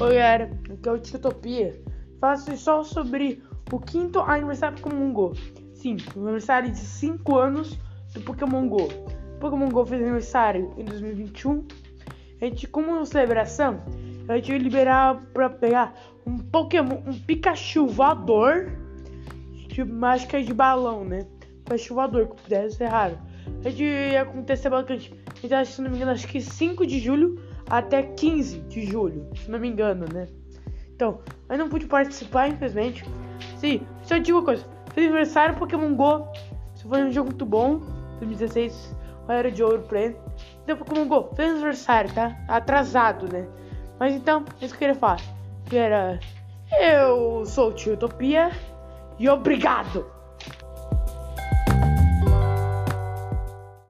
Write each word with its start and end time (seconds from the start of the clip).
Oi 0.00 0.14
galera, 0.14 0.48
aqui 0.70 0.88
é 0.88 0.92
o 0.92 0.98
Tiotopia. 0.98 1.82
Faço 2.20 2.56
só 2.56 2.84
sobre 2.84 3.42
o 3.72 3.80
quinto 3.80 4.20
aniversário 4.20 4.76
do 4.76 4.82
Pokémon 4.82 5.12
GO. 5.12 5.32
Sim, 5.74 5.96
o 6.14 6.20
aniversário 6.20 6.70
de 6.70 6.78
5 6.78 7.36
anos 7.36 7.76
do 8.14 8.20
Pokémon 8.20 8.68
GO. 8.68 8.84
O 8.84 9.38
Pokémon 9.40 9.68
GO 9.68 9.84
fez 9.84 10.00
aniversário 10.00 10.72
em 10.78 10.84
2021. 10.84 11.66
A 12.40 12.44
gente, 12.44 12.68
como 12.68 13.04
celebração, 13.04 13.80
a 14.28 14.36
gente 14.36 14.52
vai 14.52 14.58
liberar 14.58 15.20
pra 15.34 15.50
pegar 15.50 15.92
um 16.24 16.38
Pokémon, 16.38 17.02
um 17.04 17.18
Pikachu 17.18 17.88
voador, 17.88 18.70
tipo 19.66 19.92
mágica 19.92 20.40
de 20.40 20.54
balão, 20.54 21.04
né? 21.04 21.26
Pikachu 21.64 21.94
voador, 21.94 22.28
que 22.28 22.48
deve 22.48 22.70
ser 22.70 22.86
raro. 22.86 23.18
A 23.64 23.68
gente 23.68 23.82
ia 23.82 24.22
acontecer 24.22 24.70
bastante. 24.70 25.12
Então, 25.42 25.64
se 25.64 25.82
não 25.82 25.90
me 25.90 26.00
acho 26.04 26.28
que 26.28 26.40
5 26.40 26.86
de 26.86 27.00
julho 27.00 27.48
até 27.68 28.02
15 28.02 28.60
de 28.60 28.86
julho, 28.86 29.28
se 29.36 29.50
não 29.50 29.58
me 29.58 29.68
engano, 29.68 30.06
né? 30.12 30.26
Então, 30.94 31.20
eu 31.48 31.58
não 31.58 31.68
pude 31.68 31.86
participar, 31.86 32.48
infelizmente. 32.48 33.04
Sim, 33.56 33.86
só 34.02 34.18
digo 34.18 34.38
uma 34.38 34.44
coisa: 34.44 34.64
feliz 34.92 35.08
aniversário 35.08 35.56
Pokémon 35.56 35.94
Go. 35.94 36.26
Isso 36.74 36.88
foi 36.88 37.02
um 37.02 37.10
jogo 37.10 37.30
muito 37.30 37.46
bom. 37.46 37.80
2016, 38.18 38.96
era 39.28 39.50
de 39.50 39.62
ouro 39.62 39.82
pra 39.82 40.00
ele. 40.00 40.16
Então, 40.64 40.76
Pokémon 40.76 41.06
Go, 41.06 41.30
feliz 41.34 41.52
aniversário, 41.52 42.12
tá? 42.12 42.36
Atrasado, 42.48 43.32
né? 43.32 43.46
Mas 43.98 44.14
então, 44.14 44.44
é 44.60 44.64
isso 44.64 44.76
que 44.76 44.84
eu 44.84 44.88
queria 44.88 44.94
falar. 44.94 45.20
Que 45.66 45.76
era. 45.76 46.18
Eu 46.80 47.44
sou 47.46 47.70
o 47.70 47.72
Tio 47.72 47.94
Utopia 47.94 48.50
e 49.18 49.28
obrigado! 49.28 50.17